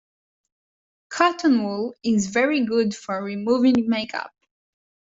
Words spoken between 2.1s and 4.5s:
very good for removing make-up